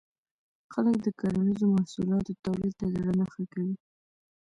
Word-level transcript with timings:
خلک 0.73 0.95
د 1.05 1.07
کرنیزو 1.19 1.65
محصولاتو 1.75 2.39
تولید 2.45 2.73
ته 2.79 2.85
زړه 2.93 3.11
نه 3.19 3.25
ښه 3.31 3.43
کوي. 3.53 3.75